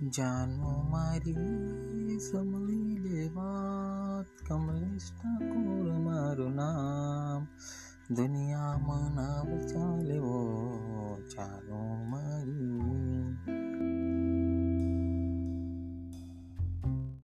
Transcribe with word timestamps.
જાનો 0.00 0.70
મારી 0.90 2.16
સમલી 2.18 2.96
લેવાત 3.04 4.28
કમલેશ 4.46 5.08
ઠાકોર 5.10 5.88
મારું 6.00 6.54
નામ 6.56 7.42
દુનિયામાં 8.10 9.10
નામ 9.14 9.48
ચાલેવો 9.68 10.38
જાનો 11.28 11.80
મારી 12.10 12.69